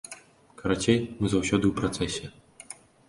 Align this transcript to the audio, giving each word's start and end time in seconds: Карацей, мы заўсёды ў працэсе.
Карацей, 0.61 0.97
мы 1.19 1.25
заўсёды 1.33 1.65
ў 1.73 1.75
працэсе. 1.81 2.71